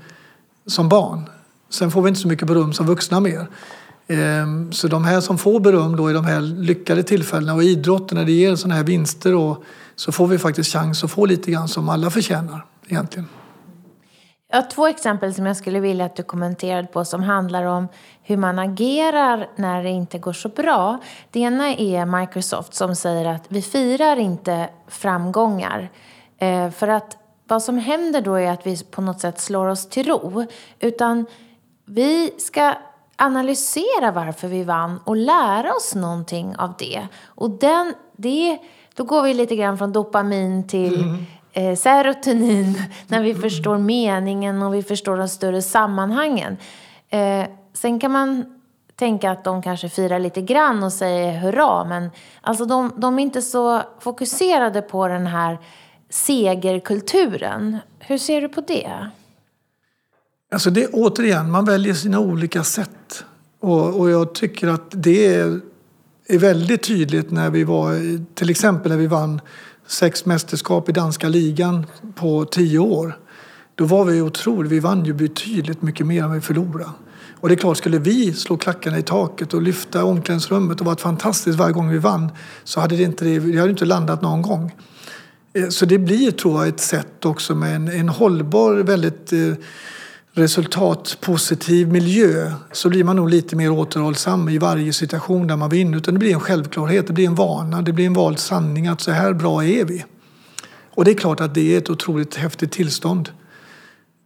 [0.66, 1.30] som barn.
[1.70, 3.48] Sen får vi inte så mycket beröm som vuxna mer.
[4.08, 8.18] Ehm, så de här som får beröm då i de här lyckade tillfällena och idrotten
[8.18, 9.64] när det ger sådana här vinster då,
[9.96, 13.28] så får vi faktiskt chans att få lite grann som alla förtjänar egentligen.
[14.52, 17.88] Jag har två exempel som jag skulle vilja att du kommenterade på som handlar om
[18.22, 20.98] hur man agerar när det inte går så bra.
[21.32, 25.90] Det ena är Microsoft som säger att vi firar inte framgångar.
[26.38, 29.90] Eh, för att vad som händer då är att vi på något sätt slår oss
[29.90, 30.46] till ro.
[30.80, 31.26] Utan
[31.86, 32.74] vi ska
[33.16, 37.08] analysera varför vi vann och lära oss någonting av det.
[37.26, 38.58] Och den, det,
[38.96, 44.62] då går vi lite grann från dopamin till mm eh, serotonin när vi förstår meningen
[44.62, 46.58] och vi förstår de större sammanhangen.
[47.10, 48.46] Eh, sen kan man
[48.96, 52.10] tänka att de kanske firar lite grann och säger hurra, men
[52.42, 55.58] alltså de, de är inte så fokuserade på den här
[56.10, 57.78] segerkulturen.
[58.00, 59.10] Hur ser du på det?
[60.52, 63.26] Alltså det, återigen, man väljer sina olika sätt.
[63.60, 65.60] Och, och jag tycker att det är,
[66.28, 67.96] är väldigt tydligt när vi var,
[68.36, 69.42] till exempel när vi vann
[69.90, 73.18] sex mästerskap i danska ligan på tio år.
[73.76, 76.90] Då var vi otroligt, vi vann ju betydligt mycket mer än vi förlorade.
[77.40, 81.02] Och det är klart, skulle vi slå klackarna i taket och lyfta omklädningsrummet och varit
[81.02, 82.32] fantastiskt varje gång vi vann
[82.64, 84.76] så hade det inte, det hade inte landat någon gång.
[85.54, 89.54] Eh, så det blir, tror jag, ett sätt också med en, en hållbar, väldigt eh,
[90.34, 95.98] resultatpositiv miljö så blir man nog lite mer återhållsam i varje situation där man vinner.
[95.98, 99.02] Utan det blir en självklarhet, det blir en vana, det blir en vald sanning att
[99.02, 100.06] så här bra är vi.
[100.96, 103.30] Och det är klart att det är ett otroligt häftigt tillstånd.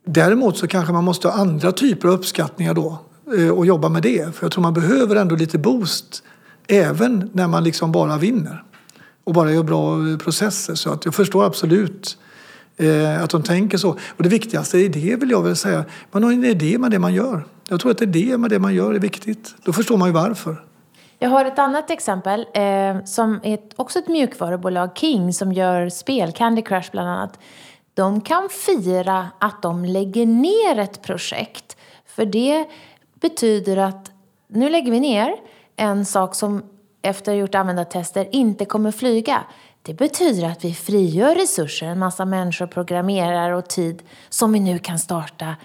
[0.05, 2.99] Däremot så kanske man måste ha andra typer av uppskattningar då
[3.37, 4.35] eh, och jobba med det.
[4.35, 6.23] För jag tror man behöver ändå lite boost
[6.67, 8.63] även när man liksom bara vinner
[9.23, 10.75] och bara gör bra eh, processer.
[10.75, 12.17] Så att jag förstår absolut
[12.77, 13.89] Eh, att de tänker så.
[13.89, 15.85] Och det viktigaste är det vill jag väl säga.
[16.11, 17.45] Man har en idé med det man gör.
[17.69, 19.55] Jag tror att det är det med det man gör är viktigt.
[19.63, 20.63] Då förstår man ju varför.
[21.19, 26.31] Jag har ett annat exempel eh, som är också ett mjukvarubolag, King, som gör spel,
[26.31, 27.39] Candy Crush bland annat.
[27.93, 31.77] De kan fira att de lägger ner ett projekt.
[32.05, 32.65] För det
[33.21, 34.11] betyder att
[34.47, 35.35] nu lägger vi ner
[35.75, 36.63] en sak som
[37.01, 39.43] efter att ha gjort användartester inte kommer flyga.
[39.85, 44.79] Det betyder att vi frigör resurser, en massa människor, programmerar och tid som vi nu
[44.79, 45.55] kan starta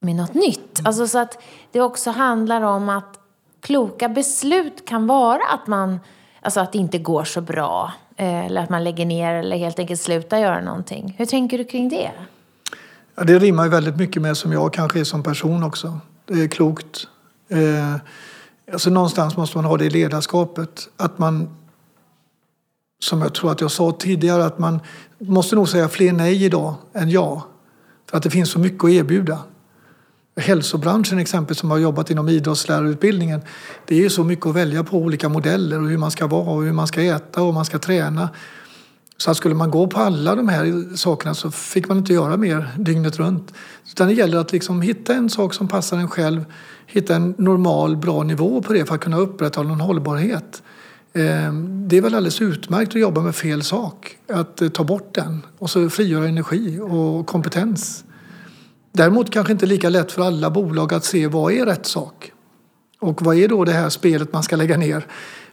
[0.00, 0.78] med något nytt.
[0.78, 0.86] Mm.
[0.86, 3.18] Alltså så att det också handlar om att
[3.60, 6.00] kloka beslut kan vara att man,
[6.40, 7.92] alltså att det inte går så bra.
[8.16, 11.14] Eh, eller att man lägger ner eller helt enkelt slutar göra någonting.
[11.18, 12.10] Hur tänker du kring det?
[13.14, 15.98] Ja, det rimmar ju väldigt mycket med som jag kanske är som person också.
[16.26, 17.06] Det är klokt.
[17.48, 17.96] Eh,
[18.72, 20.88] alltså någonstans måste man ha det ledarskapet.
[20.96, 21.59] Att man
[23.02, 24.80] som jag tror att jag sa tidigare, att man
[25.18, 27.46] måste nog säga fler nej idag än ja.
[28.10, 29.38] För att det finns så mycket att erbjuda.
[30.36, 33.40] Hälsobranschen exempel som har jobbat inom idrottslärarutbildningen.
[33.86, 36.50] Det är ju så mycket att välja på olika modeller och hur man ska vara
[36.50, 38.28] och hur man ska äta och hur man ska träna.
[39.16, 42.36] Så att skulle man gå på alla de här sakerna så fick man inte göra
[42.36, 43.52] mer dygnet runt.
[43.90, 46.44] Utan det gäller att liksom hitta en sak som passar en själv,
[46.86, 50.62] hitta en normal, bra nivå på det för att kunna upprätthålla en hållbarhet.
[51.14, 55.14] Ehm, det är väl alldeles utmärkt att jobba med fel sak, att eh, ta bort
[55.14, 58.04] den och så frigöra energi och kompetens.
[58.92, 62.32] Däremot kanske inte lika lätt för alla bolag att se vad är rätt sak
[63.00, 65.06] och vad är då det här spelet man ska lägga ner.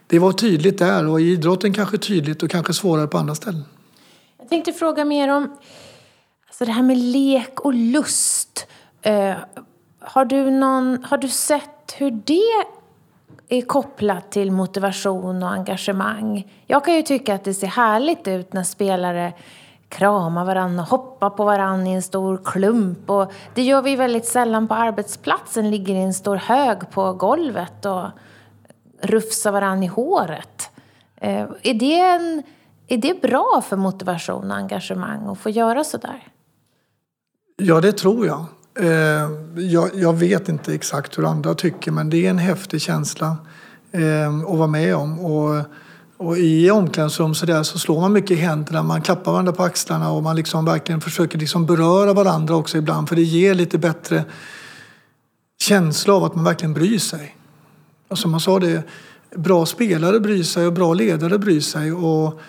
[0.06, 3.64] Det var tydligt där och i idrotten kanske tydligt och kanske svårare på andra ställen.
[4.38, 5.56] Jag tänkte fråga mer om
[6.46, 8.66] alltså det här med lek och lust.
[9.06, 9.36] Uh,
[10.00, 12.64] har, du någon, har du sett hur det
[13.48, 16.52] är kopplat till motivation och engagemang.
[16.66, 19.32] Jag kan ju tycka att det ser härligt ut när spelare
[19.88, 23.10] kramar varandra och hoppar på varandra i en stor klump.
[23.10, 27.84] Och det gör vi väldigt sällan på arbetsplatsen, ligger i en stor hög på golvet
[27.86, 28.06] och
[29.00, 30.70] rufsar varandra i håret.
[31.16, 32.42] Eh, är det, en,
[32.88, 36.28] är det bra för motivation och engagemang att få göra sådär?
[37.56, 38.44] Ja, det tror jag.
[38.78, 43.36] Eh, jag, jag, vet inte exakt hur andra tycker men det är en häftig känsla
[43.92, 45.20] eh, att vara med om.
[45.20, 45.64] Och,
[46.16, 49.62] och i omklädningsrum så, där så slår man mycket i händerna, man klappar varandra på
[49.62, 53.78] axlarna och man liksom verkligen försöker liksom beröra varandra också ibland för det ger lite
[53.78, 54.24] bättre
[55.60, 57.36] känsla av att man verkligen bryr sig.
[58.08, 58.82] Och som man sa, det,
[59.36, 61.92] bra spelare bryr sig och bra ledare bryr sig.
[61.92, 62.40] Och,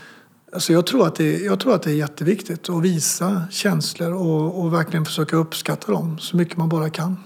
[0.53, 4.61] alltså jag, tror att det, jag tror att det är jätteviktigt att visa känslor och,
[4.61, 7.17] och verkligen försöka uppskatta dem så mycket man bara kan.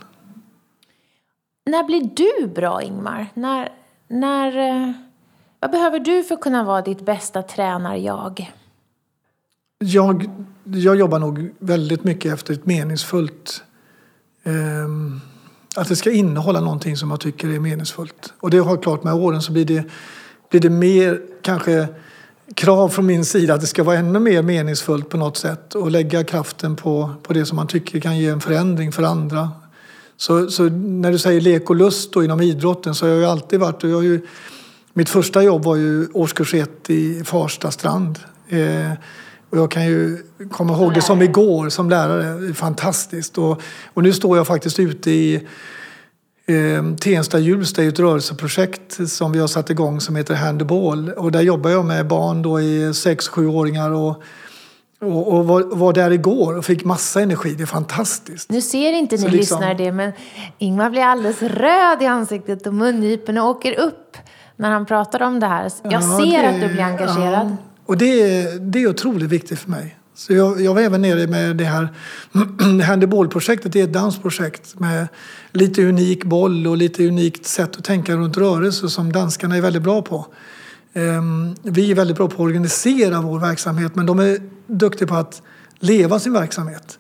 [1.66, 3.28] När blir du bra, Ingmar?
[3.34, 3.70] När,
[4.08, 4.92] när, eh,
[5.60, 8.54] vad behöver du för att kunna vara ditt bästa tränar-jag?
[9.80, 10.30] Jag,
[10.64, 13.64] jag jobbar nog väldigt mycket efter ett meningsfullt...
[14.44, 14.54] Eh,
[15.76, 18.34] att det ska innehålla någonting som jag tycker är meningsfullt.
[18.40, 19.84] Och det har klart med åren så blir det,
[20.50, 21.88] blir det mer kanske
[22.56, 25.92] krav från min sida att det ska vara ännu mer meningsfullt på något sätt och
[25.92, 29.52] lägga kraften på, på det som man tycker kan ge en förändring för andra.
[30.18, 33.26] Så, så när du säger lek och lust då inom idrotten så har jag ju
[33.26, 33.84] alltid varit...
[33.84, 34.22] Jag ju,
[34.94, 38.20] mitt första jobb var ju årskurs ett i Farsta strand.
[38.50, 38.92] Eh,
[39.50, 40.18] och jag kan ju
[40.52, 42.54] komma ihåg det som igår som lärare.
[42.54, 43.38] Fantastiskt.
[43.38, 43.62] Och,
[43.94, 45.48] och nu står jag faktiskt ute i
[46.46, 51.10] eh, Tensta Hjulsta i ett rörelseprojekt som vi har satt igång som heter Handball.
[51.10, 54.24] Och där jobbar jag med barn då i 6-7-åringar och,
[55.02, 57.54] och, och var, var, där igår och fick massa energi.
[57.54, 58.50] Det är fantastiskt.
[58.50, 59.38] Nu ser inte ni liksom...
[59.38, 60.12] lyssnare det men
[60.58, 64.18] Ingmar blir alldeles röd i ansiktet och mungiporna åker upp
[64.56, 65.72] när han pratar om det här.
[65.84, 67.48] Jag ja, ser det, att du blir engagerad.
[67.48, 67.58] Ja.
[67.86, 69.98] Och det är, det är otroligt viktigt för mig.
[70.16, 71.90] Så jag, jag var även nere med det här
[72.84, 73.74] handbollprojektet.
[73.74, 75.08] Det är ett dansprojekt med
[75.52, 79.82] lite unik boll och lite unikt sätt att tänka runt rörelse som danskarna är väldigt
[79.82, 80.28] bra på.
[80.94, 84.38] Ehm, vi är väldigt bra på att organisera vår verksamhet men de är
[84.68, 85.42] duktiga på att
[85.80, 87.00] leva sin verksamhet.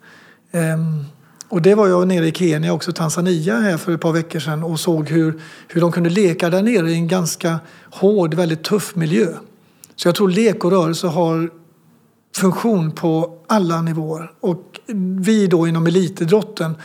[0.51, 1.05] Ehm,
[1.49, 4.63] och det var jag nere i Kenya också, Tanzania här för ett par veckor sedan
[4.63, 7.59] och såg hur, hur de kunde leka där nere i en ganska
[7.91, 9.27] hård, väldigt tuff miljö.
[9.95, 11.49] Så jag tror lek och rörelse har
[12.35, 14.31] funktion på alla nivåer.
[14.39, 14.79] Och
[15.19, 16.75] vi då inom elitidrotten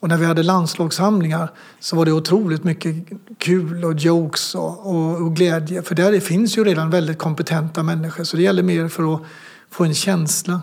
[0.00, 2.94] och när vi hade landslagssamlingar så var det otroligt mycket
[3.38, 5.82] kul och jokes och, och, och, glädje.
[5.82, 9.22] För där finns ju redan väldigt kompetenta människor så det gäller mer för att
[9.70, 10.60] få en känsla.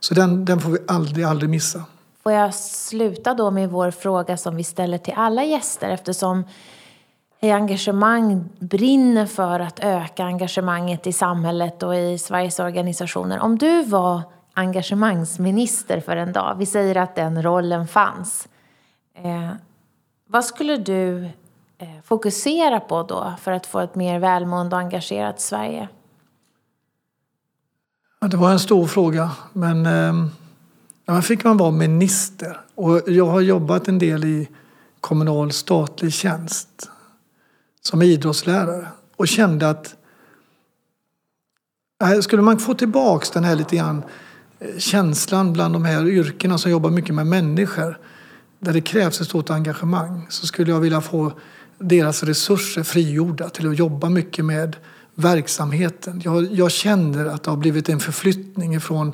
[0.00, 1.84] Så den, den får vi aldrig, aldrig missa.
[2.22, 6.44] Får jag sluta då med vår fråga som vi ställer till alla gäster eftersom
[7.50, 13.38] engagemang brinner för att öka engagemanget i samhället och i Sveriges organisationer.
[13.38, 14.22] Om du var
[14.54, 18.48] engagemangsminister för en dag, vi säger att den rollen fanns.
[19.14, 19.50] Eh,
[20.28, 21.24] vad skulle du
[21.78, 25.88] eh, fokusera på då för att få ett mer välmående och engagerat Sverige?
[28.20, 30.26] Ja, det var en stor fråga, men eh,
[31.06, 32.60] ja, fick man vara minister.
[32.74, 34.48] Och jag har jobbat en del i
[35.00, 36.91] kommunal statlig tjänst
[37.82, 39.94] som idrottslärare och kände att
[42.04, 44.02] äh, skulle man få tillbaks den här lite grann
[44.58, 47.98] eh, känslan bland de här yrkena som jobbar mycket med människor
[48.58, 51.32] där det krävs ett stort engagemang så skulle jag vilja få
[51.78, 54.76] deras resurser frigjorda till att jobba mycket med
[55.14, 56.20] verksamheten.
[56.24, 59.12] Jag, jag känner att det har blivit en förflyttning ifrån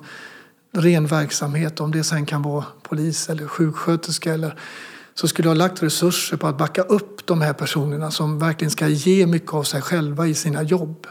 [0.72, 4.58] ren verksamhet, om det sen kan vara polis eller sjuksköterska eller
[5.20, 8.70] så skulle jag ha lagt resurser på att backa upp de här personerna som verkligen
[8.70, 11.06] ska ge mycket av sig själva i sina jobb.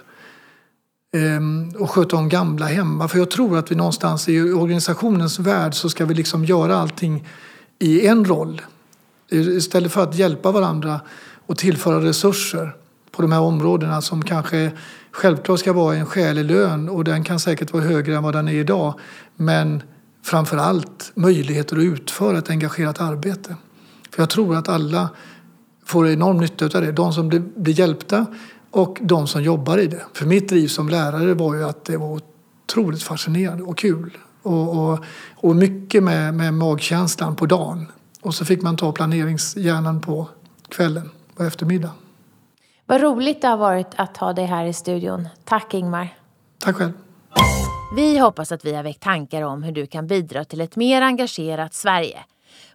[1.14, 3.08] Ehm, och sköta om gamla hemma.
[3.08, 7.28] För jag tror att vi någonstans i organisationens värld så ska vi liksom göra allting
[7.80, 8.62] i en roll.
[9.30, 11.02] Istället för att hjälpa varandra
[11.46, 12.76] och tillföra resurser
[13.12, 14.72] på de här områdena som kanske
[15.12, 18.48] självklart ska vara en skälig lön och den kan säkert vara högre än vad den
[18.48, 19.00] är idag.
[19.36, 19.84] Men
[20.24, 23.56] framför allt möjligheter att utföra ett engagerat arbete.
[24.18, 25.10] För jag tror att alla
[25.86, 26.92] får enorm nytta av det.
[26.92, 28.26] De som blir hjälpta
[28.72, 30.02] och de som jobbar i det.
[30.14, 32.20] För mitt driv som lärare var ju att det var
[32.66, 34.18] otroligt fascinerande och kul.
[34.42, 35.00] Och, och,
[35.36, 37.88] och mycket med, med magkänslan på dagen.
[38.22, 40.28] Och så fick man ta planeringshjärnan på
[40.70, 41.96] kvällen och eftermiddagen.
[42.86, 45.28] Vad roligt det har varit att ha dig här i studion.
[45.44, 46.18] Tack Ingmar.
[46.60, 46.92] Tack själv.
[47.96, 51.02] Vi hoppas att vi har väckt tankar om hur du kan bidra till ett mer
[51.02, 52.20] engagerat Sverige.